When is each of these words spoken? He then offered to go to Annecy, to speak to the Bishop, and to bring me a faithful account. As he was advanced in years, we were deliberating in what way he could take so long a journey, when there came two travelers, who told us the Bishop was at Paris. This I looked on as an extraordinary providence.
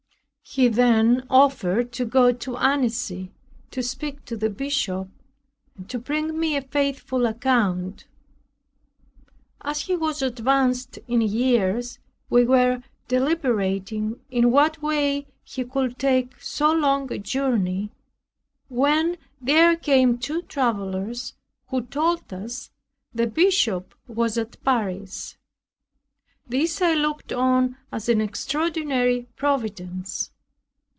He 0.43 0.67
then 0.67 1.25
offered 1.29 1.93
to 1.93 2.03
go 2.03 2.33
to 2.33 2.57
Annecy, 2.57 3.31
to 3.69 3.81
speak 3.81 4.25
to 4.25 4.35
the 4.35 4.49
Bishop, 4.49 5.07
and 5.77 5.89
to 5.89 5.97
bring 5.97 6.37
me 6.37 6.57
a 6.57 6.61
faithful 6.61 7.25
account. 7.25 8.05
As 9.61 9.83
he 9.83 9.95
was 9.95 10.21
advanced 10.21 10.99
in 11.07 11.21
years, 11.21 11.99
we 12.29 12.43
were 12.43 12.83
deliberating 13.07 14.19
in 14.29 14.51
what 14.51 14.81
way 14.81 15.25
he 15.45 15.63
could 15.63 15.97
take 15.97 16.41
so 16.41 16.73
long 16.73 17.09
a 17.13 17.17
journey, 17.19 17.91
when 18.67 19.15
there 19.39 19.77
came 19.77 20.17
two 20.17 20.41
travelers, 20.41 21.33
who 21.67 21.83
told 21.83 22.33
us 22.33 22.71
the 23.15 23.27
Bishop 23.27 23.95
was 24.05 24.37
at 24.37 24.61
Paris. 24.65 25.37
This 26.45 26.81
I 26.81 26.93
looked 26.93 27.31
on 27.31 27.77
as 27.93 28.09
an 28.09 28.19
extraordinary 28.19 29.29
providence. 29.37 30.29